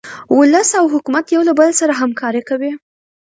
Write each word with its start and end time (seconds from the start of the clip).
ولس 0.37 0.69
او 0.79 0.85
حکومت 0.93 1.25
یو 1.29 1.41
له 1.49 1.53
بل 1.59 1.69
سره 1.79 1.93
همکاري 2.01 2.41
کوي. 2.49 2.71